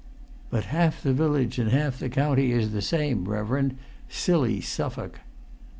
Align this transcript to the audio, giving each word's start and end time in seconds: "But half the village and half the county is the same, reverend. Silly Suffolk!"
"But 0.49 0.63
half 0.63 1.03
the 1.03 1.13
village 1.13 1.59
and 1.59 1.69
half 1.69 1.99
the 1.99 2.09
county 2.09 2.51
is 2.53 2.71
the 2.71 2.81
same, 2.81 3.25
reverend. 3.27 3.77
Silly 4.09 4.59
Suffolk!" 4.59 5.19